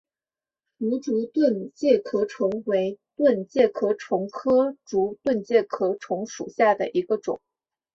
[0.79, 7.39] 芦竹盾介壳虫为盾介壳虫科竹盾介壳虫属下的一个种。